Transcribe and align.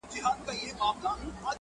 پوچې 0.07 0.19
زندګي 0.25 0.69
غوښتل 0.79 1.19